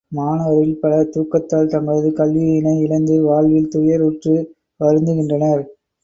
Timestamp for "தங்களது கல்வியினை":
1.67-2.73